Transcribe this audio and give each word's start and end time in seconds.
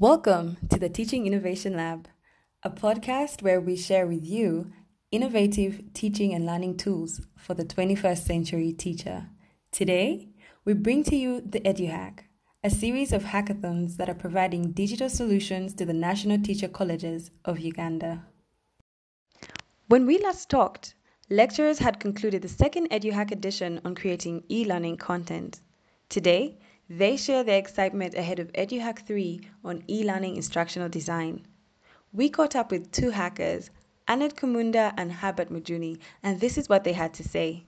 Welcome 0.00 0.58
to 0.70 0.78
the 0.78 0.88
Teaching 0.88 1.26
Innovation 1.26 1.76
Lab, 1.76 2.06
a 2.62 2.70
podcast 2.70 3.42
where 3.42 3.60
we 3.60 3.74
share 3.74 4.06
with 4.06 4.24
you 4.24 4.70
innovative 5.10 5.92
teaching 5.92 6.32
and 6.32 6.46
learning 6.46 6.76
tools 6.76 7.20
for 7.36 7.54
the 7.54 7.64
21st 7.64 8.18
century 8.18 8.72
teacher. 8.72 9.26
Today, 9.72 10.28
we 10.64 10.74
bring 10.74 11.02
to 11.02 11.16
you 11.16 11.40
the 11.40 11.58
EduHack, 11.62 12.20
a 12.62 12.70
series 12.70 13.12
of 13.12 13.24
hackathons 13.24 13.96
that 13.96 14.08
are 14.08 14.14
providing 14.14 14.70
digital 14.70 15.08
solutions 15.08 15.74
to 15.74 15.84
the 15.84 15.92
National 15.92 16.40
Teacher 16.40 16.68
Colleges 16.68 17.32
of 17.44 17.58
Uganda. 17.58 18.24
When 19.88 20.06
we 20.06 20.20
last 20.20 20.48
talked, 20.48 20.94
lecturers 21.28 21.80
had 21.80 21.98
concluded 21.98 22.42
the 22.42 22.48
second 22.48 22.90
EduHack 22.90 23.32
edition 23.32 23.80
on 23.84 23.96
creating 23.96 24.44
e 24.48 24.64
learning 24.64 24.98
content. 24.98 25.60
Today, 26.08 26.60
they 26.90 27.18
share 27.18 27.44
their 27.44 27.58
excitement 27.58 28.14
ahead 28.14 28.38
of 28.38 28.50
EduHack 28.54 29.06
3 29.06 29.40
on 29.62 29.82
e 29.88 30.04
learning 30.04 30.36
instructional 30.36 30.88
design. 30.88 31.46
We 32.14 32.30
caught 32.30 32.56
up 32.56 32.70
with 32.70 32.90
two 32.90 33.10
hackers, 33.10 33.70
Annette 34.06 34.36
Komunda 34.36 34.94
and 34.96 35.12
Herbert 35.12 35.50
Mujuni, 35.50 35.98
and 36.22 36.40
this 36.40 36.56
is 36.56 36.66
what 36.68 36.84
they 36.84 36.94
had 36.94 37.12
to 37.14 37.22
say. 37.22 37.64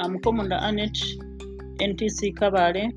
I'm 0.00 0.18
Komunda 0.18 0.58
Annette, 0.60 0.98
NTC 1.78 2.34
Kabale. 2.34 2.90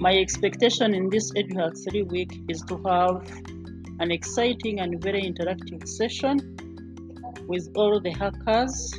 My 0.00 0.12
expectation 0.18 0.92
in 0.92 1.08
this 1.08 1.30
EduHack 1.34 1.84
3 1.88 2.02
week 2.02 2.32
is 2.48 2.62
to 2.62 2.76
have 2.78 3.30
an 4.00 4.10
exciting 4.10 4.80
and 4.80 5.00
very 5.00 5.22
interactive 5.22 5.86
session 5.86 6.56
with 7.46 7.68
all 7.74 8.00
the 8.00 8.10
hackers. 8.10 8.92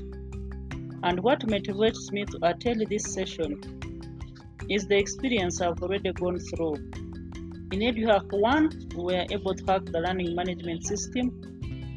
And 1.03 1.19
what 1.21 1.41
motivates 1.41 2.11
me 2.11 2.25
to 2.25 2.39
attend 2.43 2.85
this 2.89 3.13
session 3.13 3.59
is 4.69 4.87
the 4.87 4.97
experience 4.97 5.61
I've 5.61 5.81
already 5.81 6.11
gone 6.13 6.39
through. 6.39 6.75
In 7.71 7.79
EduHack 7.81 8.31
1, 8.31 8.89
we 8.95 9.03
were 9.03 9.25
able 9.29 9.53
to 9.53 9.65
hack 9.65 9.85
the 9.85 9.99
learning 9.99 10.35
management 10.35 10.85
system. 10.85 11.29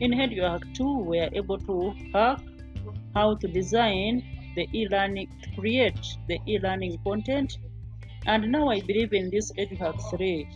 In 0.01 0.13
EduHack 0.13 0.75
2, 0.75 0.99
we 0.99 1.19
were 1.19 1.31
able 1.33 1.59
to 1.59 1.95
hack 2.13 2.41
how 3.15 3.35
to 3.37 3.49
design 3.49 4.23
the 4.57 4.69
e-learning, 4.75 5.29
to 5.43 5.61
create 5.61 6.01
the 6.29 6.39
e-learning 6.47 6.99
content. 7.05 7.57
And 8.27 8.51
now 8.51 8.69
I 8.69 8.81
believe 8.81 9.13
in 9.13 9.31
this 9.31 9.53
EduHack 9.53 10.11
3, 10.11 10.49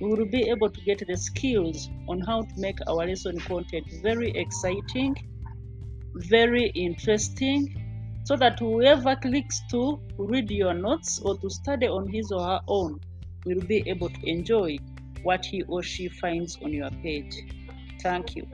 we 0.00 0.08
will 0.08 0.26
be 0.26 0.48
able 0.48 0.70
to 0.70 0.80
get 0.80 1.02
the 1.06 1.16
skills 1.16 1.88
on 2.08 2.20
how 2.20 2.42
to 2.42 2.54
make 2.56 2.78
our 2.88 3.06
lesson 3.06 3.38
content 3.40 3.86
very 4.02 4.30
exciting, 4.30 5.14
very 6.14 6.66
interesting, 6.68 7.78
so 8.24 8.36
that 8.36 8.58
whoever 8.58 9.16
clicks 9.16 9.60
to 9.70 10.00
read 10.16 10.50
your 10.50 10.74
notes 10.74 11.20
or 11.24 11.36
to 11.38 11.50
study 11.50 11.86
on 11.86 12.08
his 12.08 12.30
or 12.30 12.42
her 12.42 12.60
own 12.68 13.00
will 13.44 13.60
be 13.60 13.82
able 13.86 14.08
to 14.08 14.28
enjoy 14.28 14.78
what 15.22 15.44
he 15.44 15.62
or 15.64 15.82
she 15.82 16.08
finds 16.08 16.56
on 16.62 16.72
your 16.72 16.90
page. 17.02 17.34
Thank 18.00 18.36
you. 18.36 18.46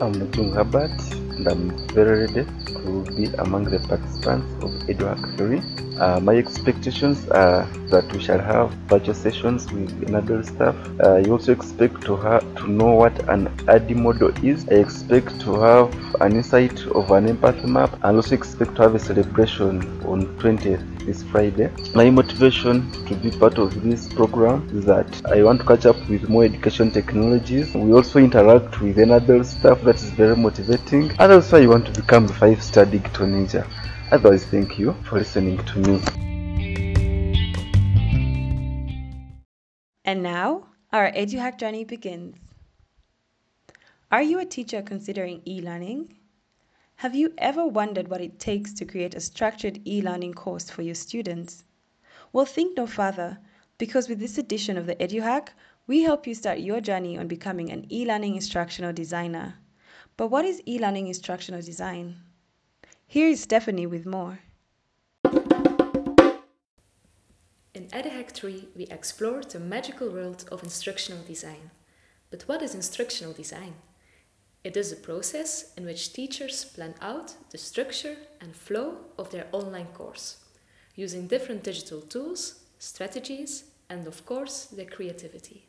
I'm 0.00 1.23
and 1.36 1.48
I'm 1.48 1.88
very 1.88 2.26
ready 2.26 2.46
to 2.66 3.04
be 3.16 3.26
among 3.38 3.64
the 3.64 3.78
participants 3.80 4.46
of 4.62 4.70
EduHack 4.88 5.36
3. 5.36 5.62
Uh, 5.98 6.20
my 6.20 6.36
expectations 6.36 7.28
are 7.28 7.66
that 7.90 8.12
we 8.12 8.20
shall 8.20 8.40
have 8.40 8.70
virtual 8.88 9.14
sessions 9.14 9.70
with 9.72 9.90
another 10.08 10.42
staff. 10.42 10.74
Uh, 11.00 11.14
I 11.14 11.24
also 11.30 11.52
expect 11.52 12.02
to 12.04 12.16
have 12.16 12.42
to 12.56 12.68
know 12.68 12.92
what 12.94 13.16
an 13.28 13.48
ADDIE 13.68 13.94
model 13.94 14.32
is. 14.44 14.68
I 14.68 14.74
expect 14.74 15.40
to 15.42 15.54
have 15.60 15.94
an 16.20 16.36
insight 16.36 16.86
of 16.86 17.10
an 17.10 17.28
empathy 17.28 17.66
map 17.66 17.92
and 18.02 18.16
also 18.16 18.34
expect 18.34 18.76
to 18.76 18.82
have 18.82 18.94
a 18.94 18.98
celebration 18.98 19.82
on 20.04 20.26
20th 20.38 20.93
this 21.04 21.22
Friday. 21.22 21.70
My 21.94 22.10
motivation 22.10 22.90
to 23.06 23.14
be 23.14 23.30
part 23.30 23.58
of 23.58 23.82
this 23.82 24.08
program 24.12 24.68
is 24.72 24.84
that 24.86 25.24
I 25.26 25.42
want 25.42 25.60
to 25.60 25.66
catch 25.66 25.86
up 25.86 25.96
with 26.08 26.28
more 26.28 26.44
education 26.44 26.90
technologies. 26.90 27.74
We 27.74 27.92
also 27.92 28.18
interact 28.18 28.80
with 28.80 28.98
another 28.98 29.44
staff 29.44 29.82
that 29.82 29.96
is 29.96 30.10
very 30.10 30.36
motivating. 30.36 31.12
And 31.18 31.32
also 31.32 31.62
I 31.62 31.66
want 31.66 31.86
to 31.86 31.92
become 32.00 32.24
a 32.24 32.32
five-star 32.32 32.86
digital 32.86 33.26
ninja. 33.26 33.66
Otherwise, 34.10 34.44
thank 34.46 34.78
you 34.78 34.94
for 35.04 35.18
listening 35.18 35.58
to 35.64 35.78
me. 35.78 36.00
And 40.04 40.22
now, 40.22 40.66
our 40.92 41.10
EduHack 41.10 41.58
journey 41.58 41.84
begins. 41.84 42.36
Are 44.12 44.22
you 44.22 44.38
a 44.38 44.44
teacher 44.44 44.82
considering 44.82 45.42
e 45.44 45.60
learning? 45.60 46.14
Have 46.96 47.14
you 47.14 47.34
ever 47.36 47.66
wondered 47.66 48.08
what 48.08 48.20
it 48.20 48.38
takes 48.38 48.72
to 48.74 48.84
create 48.84 49.14
a 49.14 49.20
structured 49.20 49.86
e 49.86 50.00
learning 50.00 50.34
course 50.34 50.70
for 50.70 50.82
your 50.82 50.94
students? 50.94 51.64
Well, 52.32 52.46
think 52.46 52.76
no 52.76 52.86
further, 52.86 53.38
because 53.78 54.08
with 54.08 54.20
this 54.20 54.38
edition 54.38 54.78
of 54.78 54.86
the 54.86 54.96
EduHack, 54.96 55.48
we 55.86 56.02
help 56.02 56.26
you 56.26 56.34
start 56.34 56.60
your 56.60 56.80
journey 56.80 57.18
on 57.18 57.28
becoming 57.28 57.70
an 57.70 57.86
e 57.92 58.06
learning 58.06 58.36
instructional 58.36 58.92
designer. 58.92 59.56
But 60.16 60.28
what 60.28 60.44
is 60.44 60.62
e 60.66 60.78
learning 60.78 61.08
instructional 61.08 61.60
design? 61.60 62.16
Here 63.06 63.28
is 63.28 63.42
Stephanie 63.42 63.86
with 63.86 64.06
more. 64.06 64.38
In 67.74 67.88
EduHack 67.90 68.30
3, 68.30 68.68
we 68.76 68.84
explore 68.84 69.42
the 69.42 69.58
magical 69.58 70.10
world 70.10 70.48
of 70.50 70.62
instructional 70.62 71.22
design. 71.24 71.70
But 72.30 72.42
what 72.42 72.62
is 72.62 72.74
instructional 72.74 73.32
design? 73.32 73.74
It 74.64 74.78
is 74.78 74.90
a 74.90 74.96
process 74.96 75.74
in 75.76 75.84
which 75.84 76.14
teachers 76.14 76.64
plan 76.64 76.94
out 77.02 77.34
the 77.50 77.58
structure 77.58 78.16
and 78.40 78.56
flow 78.56 78.96
of 79.18 79.30
their 79.30 79.46
online 79.52 79.88
course, 79.88 80.38
using 80.94 81.26
different 81.26 81.62
digital 81.62 82.00
tools, 82.00 82.60
strategies, 82.78 83.64
and 83.90 84.06
of 84.06 84.24
course, 84.24 84.64
their 84.64 84.86
creativity. 84.86 85.66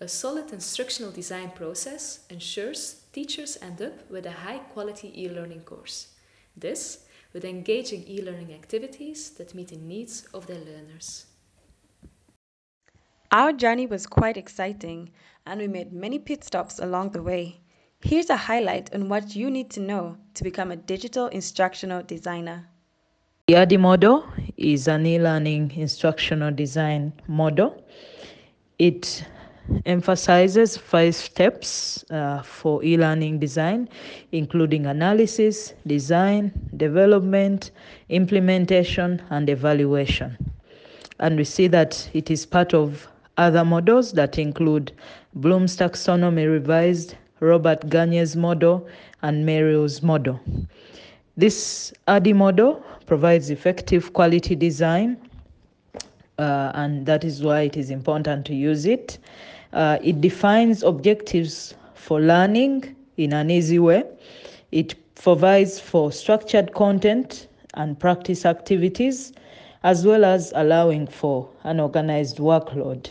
A 0.00 0.08
solid 0.08 0.52
instructional 0.52 1.12
design 1.12 1.52
process 1.52 2.26
ensures 2.28 3.04
teachers 3.14 3.56
end 3.62 3.80
up 3.80 4.10
with 4.10 4.26
a 4.26 4.32
high 4.32 4.58
quality 4.58 5.10
e 5.16 5.30
learning 5.30 5.60
course. 5.60 6.08
This 6.54 7.06
with 7.32 7.44
engaging 7.46 8.04
e 8.06 8.20
learning 8.20 8.52
activities 8.52 9.30
that 9.30 9.54
meet 9.54 9.68
the 9.68 9.76
needs 9.76 10.26
of 10.34 10.46
their 10.46 10.60
learners. 10.60 11.26
Our 13.32 13.52
journey 13.52 13.86
was 13.86 14.06
quite 14.06 14.36
exciting, 14.36 15.10
and 15.46 15.58
we 15.60 15.68
made 15.68 15.92
many 15.92 16.18
pit 16.18 16.44
stops 16.44 16.78
along 16.78 17.10
the 17.10 17.22
way. 17.22 17.63
Here's 18.06 18.28
a 18.28 18.36
highlight 18.36 18.94
on 18.94 19.08
what 19.08 19.34
you 19.34 19.50
need 19.50 19.70
to 19.70 19.80
know 19.80 20.18
to 20.34 20.44
become 20.44 20.70
a 20.70 20.76
digital 20.76 21.28
instructional 21.28 22.02
designer. 22.02 22.68
The 23.46 23.54
ADDIE 23.54 23.78
model 23.78 24.26
is 24.58 24.88
an 24.88 25.06
e-learning 25.06 25.72
instructional 25.74 26.52
design 26.52 27.14
model. 27.28 27.82
It 28.78 29.24
emphasizes 29.86 30.76
five 30.76 31.14
steps 31.14 32.04
uh, 32.10 32.42
for 32.42 32.84
e-learning 32.84 33.38
design, 33.38 33.88
including 34.32 34.84
analysis, 34.84 35.72
design, 35.86 36.52
development, 36.76 37.70
implementation, 38.10 39.22
and 39.30 39.48
evaluation. 39.48 40.36
And 41.20 41.38
we 41.38 41.44
see 41.44 41.68
that 41.68 42.10
it 42.12 42.30
is 42.30 42.44
part 42.44 42.74
of 42.74 43.08
other 43.38 43.64
models 43.64 44.12
that 44.12 44.38
include 44.38 44.92
Bloom's 45.32 45.78
taxonomy 45.78 46.46
revised, 46.52 47.16
Robert 47.40 47.88
Gagne's 47.88 48.36
model, 48.36 48.86
and 49.22 49.44
Merrill's 49.44 50.02
model. 50.02 50.40
This 51.36 51.92
ADDIE 52.06 52.32
model 52.32 52.84
provides 53.06 53.50
effective 53.50 54.12
quality 54.12 54.54
design, 54.54 55.16
uh, 56.38 56.72
and 56.74 57.06
that 57.06 57.24
is 57.24 57.42
why 57.42 57.62
it 57.62 57.76
is 57.76 57.90
important 57.90 58.46
to 58.46 58.54
use 58.54 58.86
it. 58.86 59.18
Uh, 59.72 59.98
it 60.02 60.20
defines 60.20 60.82
objectives 60.82 61.74
for 61.94 62.20
learning 62.20 62.94
in 63.16 63.32
an 63.32 63.50
easy 63.50 63.78
way. 63.78 64.04
It 64.72 64.94
provides 65.14 65.80
for 65.80 66.12
structured 66.12 66.74
content 66.74 67.48
and 67.74 67.98
practice 67.98 68.44
activities, 68.44 69.32
as 69.82 70.06
well 70.06 70.24
as 70.24 70.52
allowing 70.54 71.06
for 71.06 71.48
an 71.64 71.80
organized 71.80 72.38
workload. 72.38 73.10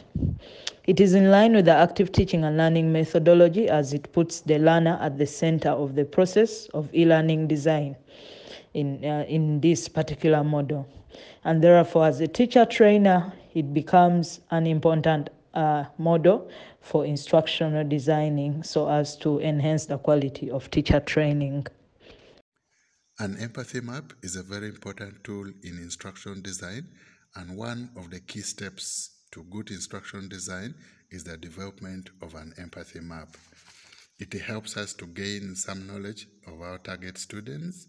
It 0.85 0.99
is 0.99 1.13
in 1.13 1.31
line 1.31 1.53
with 1.55 1.65
the 1.65 1.71
active 1.75 2.11
teaching 2.11 2.43
and 2.43 2.57
learning 2.57 2.91
methodology 2.91 3.69
as 3.69 3.93
it 3.93 4.11
puts 4.11 4.41
the 4.41 4.59
learner 4.59 4.97
at 4.99 5.17
the 5.17 5.25
center 5.25 5.69
of 5.69 5.95
the 5.95 6.03
process 6.03 6.67
of 6.73 6.93
e 6.93 7.05
learning 7.05 7.47
design 7.47 7.95
in, 8.73 9.03
uh, 9.05 9.23
in 9.29 9.61
this 9.61 9.87
particular 9.87 10.43
model. 10.43 10.85
And 11.45 11.63
therefore, 11.63 12.07
as 12.07 12.19
a 12.19 12.27
teacher 12.27 12.65
trainer, 12.65 13.31
it 13.53 13.73
becomes 13.73 14.41
an 14.51 14.67
important 14.67 15.29
uh, 15.53 15.85
model 15.97 16.49
for 16.81 17.05
instructional 17.05 17.87
designing 17.87 18.61
so 18.63 18.89
as 18.89 19.15
to 19.17 19.39
enhance 19.39 19.85
the 19.85 19.97
quality 19.97 20.51
of 20.51 20.69
teacher 20.69 20.99
training. 20.99 21.65
An 23.19 23.37
empathy 23.39 23.79
map 23.79 24.11
is 24.21 24.35
a 24.35 24.43
very 24.43 24.67
important 24.67 25.23
tool 25.23 25.45
in 25.63 25.77
instruction 25.77 26.41
design 26.41 26.89
and 27.35 27.55
one 27.55 27.89
of 27.95 28.09
the 28.09 28.19
key 28.19 28.41
steps 28.41 29.11
to 29.33 29.43
good 29.49 29.71
instructional 29.71 30.27
design 30.27 30.75
is 31.09 31.23
the 31.23 31.35
development 31.35 32.11
of 32.21 32.35
an 32.35 32.53
empathy 32.59 32.99
map. 32.99 33.29
It 34.19 34.31
helps 34.33 34.77
us 34.77 34.93
to 34.93 35.07
gain 35.07 35.55
some 35.55 35.87
knowledge 35.87 36.27
of 36.45 36.61
our 36.61 36.77
target 36.77 37.17
students 37.17 37.87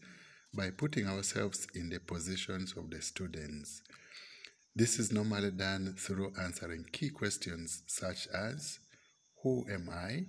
by 0.54 0.70
putting 0.70 1.06
ourselves 1.06 1.66
in 1.74 1.90
the 1.90 2.00
positions 2.00 2.72
of 2.78 2.88
the 2.88 3.02
students. 3.02 3.82
This 4.74 4.98
is 4.98 5.12
normally 5.12 5.50
done 5.50 5.94
through 5.98 6.32
answering 6.40 6.86
key 6.92 7.10
questions 7.10 7.82
such 7.88 8.26
as 8.28 8.78
Who 9.42 9.66
am 9.70 9.90
I? 9.92 10.22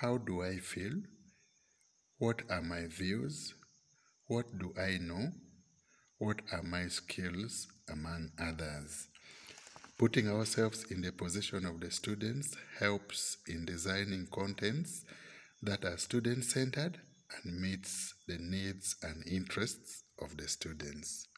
How 0.00 0.16
do 0.16 0.42
I 0.42 0.58
feel? 0.58 0.92
What 2.18 2.42
are 2.48 2.62
my 2.62 2.86
views? 2.86 3.52
What 4.28 4.46
do 4.58 4.72
I 4.80 4.98
know? 4.98 5.32
What 6.18 6.42
are 6.52 6.62
my 6.62 6.86
skills, 6.86 7.66
among 7.88 8.30
others? 8.38 9.09
Putting 10.00 10.30
ourselves 10.30 10.86
in 10.90 11.02
the 11.02 11.12
position 11.12 11.66
of 11.66 11.78
the 11.78 11.90
students 11.90 12.56
helps 12.78 13.36
in 13.46 13.66
designing 13.66 14.28
contents 14.32 15.04
that 15.62 15.84
are 15.84 15.98
student 15.98 16.42
centered 16.42 16.96
and 17.44 17.60
meets 17.60 18.14
the 18.26 18.38
needs 18.38 18.96
and 19.02 19.22
interests 19.30 20.04
of 20.22 20.34
the 20.38 20.48
students. 20.48 21.28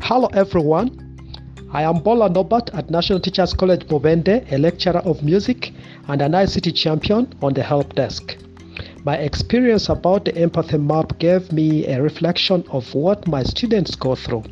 Hello 0.00 0.26
everyone. 0.34 0.90
I 1.72 1.84
am 1.84 2.02
Bola 2.02 2.28
Nobat 2.28 2.76
at 2.76 2.90
National 2.90 3.20
Teachers 3.20 3.54
College 3.54 3.86
Mubende, 3.86 4.50
a 4.50 4.58
lecturer 4.58 5.02
of 5.04 5.22
music 5.22 5.72
and 6.08 6.20
an 6.20 6.32
ICT 6.32 6.74
champion 6.74 7.32
on 7.42 7.54
the 7.54 7.62
help 7.62 7.94
desk. 7.94 8.41
My 9.04 9.16
experience 9.16 9.88
about 9.88 10.24
the 10.24 10.36
empathy 10.36 10.78
map 10.78 11.18
gave 11.18 11.50
me 11.50 11.86
a 11.88 12.00
reflection 12.00 12.64
of 12.70 12.94
what 12.94 13.26
my 13.26 13.42
students 13.42 13.96
go 13.96 14.14
through. 14.14 14.44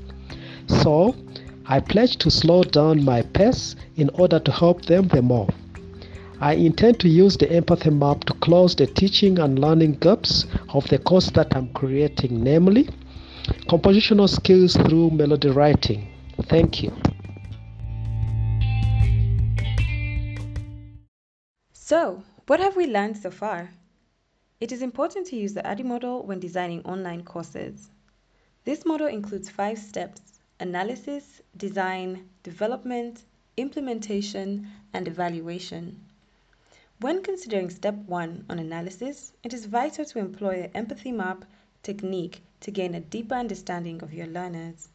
So, 0.67 1.15
I 1.67 1.79
pledge 1.79 2.17
to 2.17 2.33
slow 2.33 2.65
down 2.65 3.05
my 3.05 3.23
pace 3.23 3.77
in 3.95 4.11
order 4.15 4.41
to 4.41 4.51
help 4.51 4.87
them 4.87 5.07
the 5.07 5.23
more. 5.23 5.49
I 6.41 6.55
intend 6.55 6.99
to 7.01 7.09
use 7.09 7.37
the 7.37 7.49
empathy 7.53 7.91
map 7.91 8.25
to 8.25 8.33
close 8.35 8.75
the 8.75 8.89
teaching 8.89 9.39
and 9.39 9.57
learning 9.57 9.99
gaps 10.01 10.47
of 10.71 10.89
the 10.89 10.99
course 10.99 11.31
that 11.31 11.55
I'm 11.57 11.73
creating, 11.73 12.43
namely 12.43 12.89
compositional 13.69 14.29
skills 14.29 14.75
through 14.75 15.11
melody 15.11 15.51
writing. 15.51 16.09
Thank 16.49 16.83
you. 16.83 16.93
So, 21.73 22.25
what 22.49 22.59
have 22.59 22.75
we 22.75 22.89
learned 22.89 23.17
so 23.17 23.31
far? 23.31 23.71
It 24.61 24.73
is 24.73 24.83
important 24.83 25.27
to 25.29 25.37
use 25.37 25.55
the 25.55 25.67
ADDIE 25.67 25.85
model 25.85 26.23
when 26.23 26.39
designing 26.39 26.85
online 26.85 27.25
courses. 27.25 27.89
This 28.65 28.85
model 28.85 29.07
includes 29.07 29.49
five 29.49 29.79
steps 29.79 30.21
analysis, 30.61 31.41
design, 31.57 32.29
development, 32.43 33.25
implementation, 33.57 34.69
and 34.93 35.09
evaluation. 35.09 36.05
When 37.01 37.23
considering 37.23 37.71
step 37.71 37.95
one 38.07 38.45
on 38.51 38.59
analysis, 38.59 39.33
it 39.43 39.55
is 39.55 39.65
vital 39.65 40.05
to 40.05 40.19
employ 40.19 40.61
the 40.61 40.77
empathy 40.77 41.13
map 41.13 41.47
technique 41.83 42.43
to 42.61 42.71
gain 42.71 42.95
a 42.95 43.01
deeper 43.01 43.37
understanding 43.37 44.03
of 44.03 44.13
your 44.13 44.27
learners. 44.27 44.91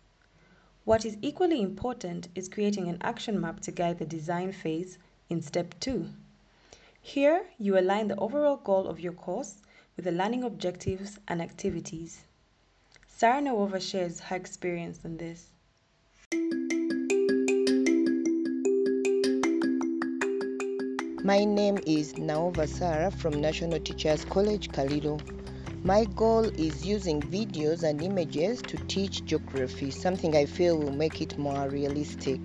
What 0.83 1.05
is 1.05 1.17
equally 1.23 1.59
important 1.63 2.27
is 2.35 2.49
creating 2.49 2.87
an 2.87 2.99
action 3.01 3.41
map 3.41 3.61
to 3.61 3.71
guide 3.71 3.97
the 3.97 4.05
design 4.05 4.51
phase 4.51 4.99
in 5.27 5.41
step 5.41 5.73
two. 5.79 6.09
Here, 7.07 7.45
you 7.59 7.77
align 7.77 8.07
the 8.07 8.15
overall 8.15 8.57
goal 8.57 8.87
of 8.87 8.99
your 8.99 9.13
course 9.13 9.61
with 9.95 10.05
the 10.05 10.11
learning 10.11 10.43
objectives 10.43 11.19
and 11.27 11.39
activities. 11.39 12.23
Sarah 13.05 13.43
Nawova 13.43 13.79
shares 13.79 14.19
her 14.21 14.35
experience 14.35 14.99
on 15.05 15.17
this. 15.17 15.45
My 21.23 21.45
name 21.45 21.77
is 21.85 22.13
Naova 22.15 22.67
Sara 22.67 23.11
from 23.11 23.39
National 23.39 23.79
Teachers 23.79 24.25
College, 24.25 24.69
Kaliro. 24.69 25.21
My 25.85 26.05
goal 26.05 26.45
is 26.45 26.87
using 26.87 27.21
videos 27.21 27.83
and 27.83 28.01
images 28.01 28.63
to 28.63 28.77
teach 28.87 29.23
geography, 29.25 29.91
something 29.91 30.35
I 30.35 30.47
feel 30.47 30.79
will 30.79 30.91
make 30.91 31.21
it 31.21 31.37
more 31.37 31.69
realistic. 31.69 32.41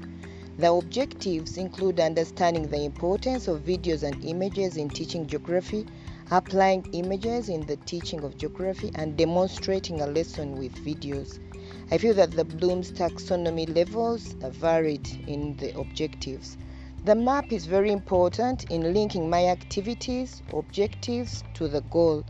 The 0.60 0.70
objectives 0.70 1.56
include 1.56 2.00
understanding 2.00 2.68
the 2.68 2.84
importance 2.84 3.48
of 3.48 3.62
videos 3.62 4.02
and 4.02 4.22
images 4.22 4.76
in 4.76 4.90
teaching 4.90 5.26
geography, 5.26 5.86
applying 6.30 6.86
images 6.92 7.48
in 7.48 7.64
the 7.64 7.76
teaching 7.76 8.22
of 8.24 8.36
geography, 8.36 8.90
and 8.96 9.16
demonstrating 9.16 10.02
a 10.02 10.06
lesson 10.06 10.58
with 10.58 10.74
videos. 10.84 11.38
I 11.90 11.96
feel 11.96 12.12
that 12.12 12.32
the 12.32 12.44
Bloom's 12.44 12.92
taxonomy 12.92 13.74
levels 13.74 14.36
are 14.44 14.50
varied 14.50 15.08
in 15.26 15.56
the 15.56 15.74
objectives. 15.78 16.58
The 17.06 17.14
map 17.14 17.50
is 17.54 17.64
very 17.64 17.90
important 17.90 18.64
in 18.64 18.92
linking 18.92 19.30
my 19.30 19.46
activities, 19.46 20.42
objectives 20.52 21.42
to 21.54 21.68
the 21.68 21.80
goal 21.80 22.22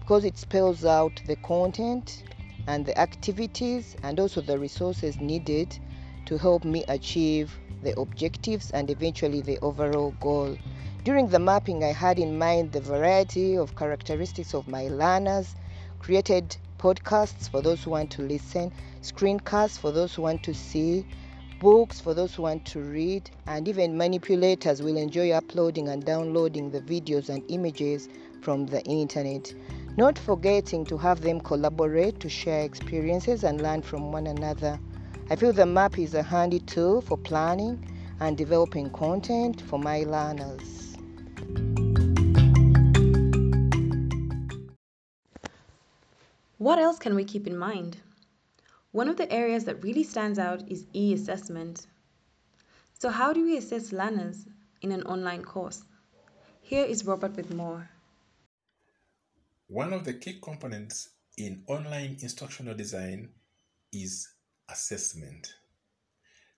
because 0.00 0.24
it 0.24 0.36
spells 0.36 0.84
out 0.84 1.22
the 1.26 1.36
content 1.36 2.24
and 2.66 2.84
the 2.84 2.98
activities 2.98 3.94
and 4.02 4.18
also 4.18 4.40
the 4.40 4.58
resources 4.58 5.20
needed 5.20 5.78
to 6.24 6.36
help 6.36 6.64
me 6.64 6.84
achieve 6.88 7.56
the 7.86 7.98
objectives 8.00 8.72
and 8.72 8.90
eventually 8.90 9.40
the 9.40 9.58
overall 9.60 10.12
goal. 10.20 10.58
During 11.04 11.28
the 11.28 11.38
mapping, 11.38 11.84
I 11.84 11.92
had 11.92 12.18
in 12.18 12.36
mind 12.36 12.72
the 12.72 12.80
variety 12.80 13.56
of 13.56 13.76
characteristics 13.76 14.54
of 14.54 14.66
my 14.66 14.88
learners, 14.88 15.54
created 16.00 16.56
podcasts 16.78 17.48
for 17.48 17.62
those 17.62 17.84
who 17.84 17.90
want 17.90 18.10
to 18.10 18.22
listen, 18.22 18.72
screencasts 19.02 19.78
for 19.78 19.92
those 19.92 20.14
who 20.14 20.22
want 20.22 20.42
to 20.42 20.52
see, 20.52 21.06
books 21.60 22.00
for 22.00 22.12
those 22.12 22.34
who 22.34 22.42
want 22.42 22.66
to 22.66 22.80
read, 22.80 23.30
and 23.46 23.68
even 23.68 23.96
manipulators 23.96 24.82
will 24.82 24.96
enjoy 24.96 25.30
uploading 25.30 25.88
and 25.88 26.04
downloading 26.04 26.72
the 26.72 26.80
videos 26.80 27.28
and 27.28 27.44
images 27.48 28.08
from 28.42 28.66
the 28.66 28.82
internet. 28.82 29.54
Not 29.96 30.18
forgetting 30.18 30.84
to 30.86 30.98
have 30.98 31.20
them 31.20 31.40
collaborate 31.40 32.18
to 32.18 32.28
share 32.28 32.62
experiences 32.62 33.44
and 33.44 33.62
learn 33.62 33.82
from 33.82 34.10
one 34.10 34.26
another. 34.26 34.80
I 35.28 35.34
feel 35.34 35.52
the 35.52 35.66
map 35.66 35.98
is 35.98 36.14
a 36.14 36.22
handy 36.22 36.60
tool 36.60 37.00
for 37.00 37.18
planning 37.18 37.84
and 38.20 38.38
developing 38.38 38.90
content 38.90 39.60
for 39.60 39.76
my 39.76 40.04
learners. 40.04 40.96
What 46.58 46.78
else 46.78 47.00
can 47.00 47.16
we 47.16 47.24
keep 47.24 47.48
in 47.48 47.58
mind? 47.58 47.96
One 48.92 49.08
of 49.08 49.16
the 49.16 49.30
areas 49.32 49.64
that 49.64 49.82
really 49.82 50.04
stands 50.04 50.38
out 50.38 50.62
is 50.68 50.86
e 50.92 51.12
assessment. 51.12 51.88
So, 53.00 53.10
how 53.10 53.32
do 53.32 53.44
we 53.44 53.56
assess 53.56 53.90
learners 53.90 54.46
in 54.80 54.92
an 54.92 55.02
online 55.02 55.42
course? 55.42 55.82
Here 56.62 56.84
is 56.84 57.04
Robert 57.04 57.34
with 57.34 57.52
more. 57.52 57.90
One 59.66 59.92
of 59.92 60.04
the 60.04 60.14
key 60.14 60.38
components 60.40 61.08
in 61.36 61.64
online 61.66 62.18
instructional 62.20 62.76
design 62.76 63.30
is 63.92 64.28
assessment. 64.68 65.54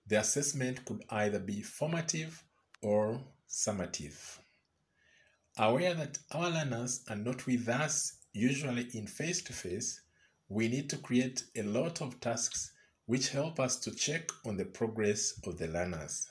The 0.07 0.21
assessment 0.21 0.85
could 0.85 1.05
either 1.11 1.39
be 1.39 1.63
formative 1.63 2.43
or 2.83 3.21
summative. 3.49 4.39
Aware 5.59 5.95
that 5.95 6.19
our 6.31 6.51
learners 6.51 7.05
are 7.09 7.17
not 7.17 7.47
with 7.47 7.69
us 7.69 8.15
usually 8.33 8.89
in 8.95 9.07
face 9.07 9.43
to 9.43 9.53
face, 9.53 10.01
we 10.49 10.69
need 10.69 10.89
to 10.91 10.97
create 10.97 11.45
a 11.57 11.63
lot 11.63 12.01
of 12.01 12.21
tasks 12.21 12.73
which 13.07 13.31
help 13.31 13.59
us 13.59 13.77
to 13.77 13.95
check 13.95 14.31
on 14.47 14.57
the 14.57 14.65
progress 14.65 15.41
of 15.47 15.59
the 15.59 15.67
learners. 15.67 16.31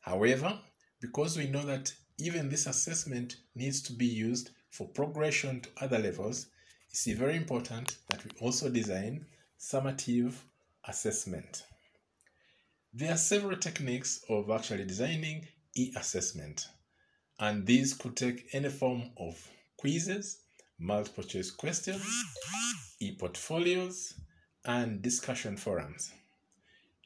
However, 0.00 0.60
because 1.00 1.36
we 1.36 1.46
know 1.48 1.64
that 1.64 1.92
even 2.18 2.48
this 2.48 2.66
assessment 2.66 3.36
needs 3.54 3.82
to 3.82 3.92
be 3.92 4.06
used 4.06 4.50
for 4.70 4.88
progression 4.88 5.60
to 5.60 5.68
other 5.80 5.98
levels, 5.98 6.46
it's 6.90 7.06
very 7.06 7.36
important 7.36 7.96
that 8.10 8.24
we 8.24 8.30
also 8.40 8.70
design 8.70 9.26
summative 9.58 10.34
assessment. 10.88 11.64
There 12.92 13.12
are 13.12 13.18
several 13.18 13.56
techniques 13.56 14.24
of 14.28 14.50
actually 14.50 14.86
designing 14.86 15.46
e-assessment, 15.76 16.66
and 17.38 17.66
these 17.66 17.94
could 17.94 18.16
take 18.16 18.48
any 18.52 18.70
form 18.70 19.10
of 19.18 19.48
quizzes, 19.76 20.40
multiple 20.80 21.22
choice 21.24 21.50
questions, 21.50 22.04
e-portfolios, 23.00 24.14
and 24.64 25.02
discussion 25.02 25.56
forums. 25.56 26.10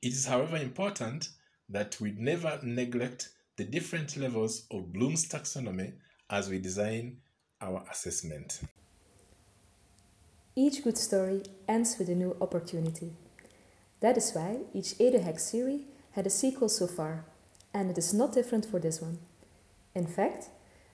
It 0.03 0.12
is, 0.12 0.27
however, 0.27 0.57
important 0.57 1.29
that 1.69 2.01
we 2.01 2.12
never 2.17 2.59
neglect 2.62 3.29
the 3.57 3.65
different 3.65 4.17
levels 4.17 4.67
of 4.71 4.93
Bloom's 4.93 5.29
taxonomy 5.29 5.93
as 6.31 6.49
we 6.49 6.59
design 6.59 7.19
our 7.61 7.85
assessment. 7.91 8.61
Each 10.57 10.83
good 10.83 10.99
story 10.99 11.43
ends 11.69 11.97
with 11.99 12.09
a 12.09 12.15
new 12.15 12.37
opportunity. 12.41 13.12
That 14.02 14.16
is 14.16 14.32
why 14.32 14.59
each 14.75 14.99
EduHack 14.99 15.38
series 15.38 15.82
had 16.12 16.26
a 16.26 16.30
sequel 16.30 16.68
so 16.68 16.88
far, 16.88 17.25
and 17.73 17.88
it 17.88 17.97
is 17.97 18.12
not 18.12 18.35
different 18.35 18.66
for 18.66 18.80
this 18.80 19.00
one. 19.00 19.18
In 19.94 20.06
fact, 20.06 20.50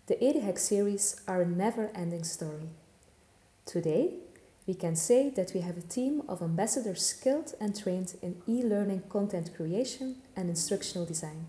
the 0.06 0.16
EduHack 0.16 0.58
series 0.58 1.20
are 1.26 1.40
a 1.40 1.46
never 1.46 1.90
ending 1.94 2.22
story. 2.22 2.68
Today, 3.64 4.14
we 4.66 4.74
can 4.74 4.94
say 4.94 5.30
that 5.30 5.52
we 5.54 5.60
have 5.60 5.78
a 5.78 5.88
team 5.96 6.22
of 6.28 6.42
ambassadors 6.42 7.04
skilled 7.04 7.54
and 7.58 7.74
trained 7.74 8.14
in 8.20 8.42
e 8.46 8.62
learning 8.62 9.04
content 9.08 9.56
creation 9.56 10.16
and 10.36 10.50
instructional 10.50 11.06
design. 11.06 11.46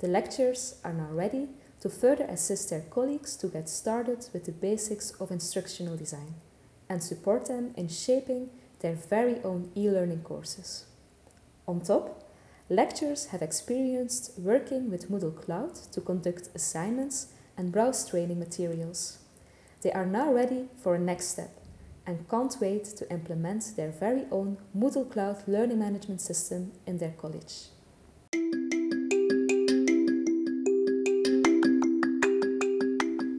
The 0.00 0.08
lecturers 0.08 0.74
are 0.84 0.92
now 0.92 1.08
ready 1.10 1.48
to 1.80 1.88
further 1.88 2.24
assist 2.24 2.68
their 2.68 2.82
colleagues 2.82 3.34
to 3.36 3.48
get 3.48 3.70
started 3.70 4.28
with 4.34 4.44
the 4.44 4.52
basics 4.52 5.10
of 5.12 5.30
instructional 5.30 5.96
design 5.96 6.34
and 6.86 7.02
support 7.02 7.46
them 7.46 7.72
in 7.76 7.88
shaping 7.88 8.50
their 8.80 8.94
very 8.94 9.40
own 9.42 9.70
e 9.76 9.90
learning 9.90 10.22
courses. 10.22 10.86
On 11.66 11.80
top, 11.80 12.24
lecturers 12.68 13.26
have 13.26 13.42
experienced 13.42 14.32
working 14.38 14.90
with 14.90 15.10
Moodle 15.10 15.34
Cloud 15.34 15.74
to 15.92 16.00
conduct 16.00 16.50
assignments 16.54 17.28
and 17.56 17.72
browse 17.72 18.08
training 18.08 18.38
materials. 18.38 19.18
They 19.82 19.92
are 19.92 20.06
now 20.06 20.32
ready 20.32 20.68
for 20.82 20.94
a 20.94 20.98
next 20.98 21.28
step 21.28 21.50
and 22.06 22.28
can't 22.28 22.56
wait 22.60 22.84
to 22.84 23.10
implement 23.10 23.72
their 23.76 23.90
very 23.90 24.26
own 24.30 24.58
Moodle 24.76 25.10
Cloud 25.10 25.42
learning 25.46 25.80
management 25.80 26.20
system 26.20 26.72
in 26.86 26.98
their 26.98 27.14
college. 27.18 27.68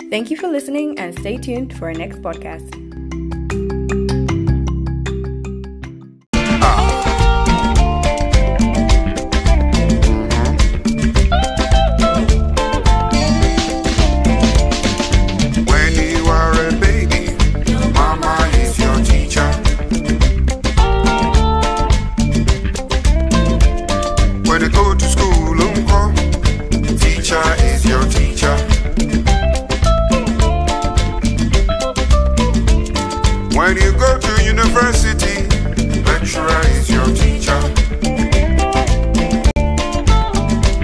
Thank 0.09 0.31
you 0.31 0.37
for 0.37 0.47
listening 0.47 0.97
and 0.97 1.17
stay 1.19 1.37
tuned 1.37 1.77
for 1.77 1.85
our 1.89 1.93
next 1.93 2.21
podcast. 2.21 2.86